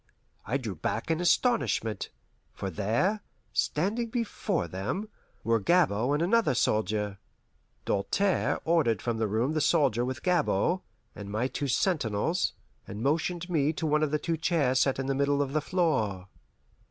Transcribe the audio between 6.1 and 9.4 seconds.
and another soldier. Doltaire ordered from the